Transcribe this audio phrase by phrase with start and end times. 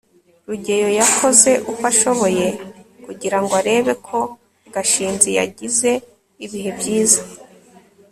[0.47, 2.45] rugeyo yakoze uko ashoboye
[3.05, 4.19] kugira ngo arebe ko
[4.73, 5.91] gashinzi yagize
[6.45, 7.21] ibihe byiza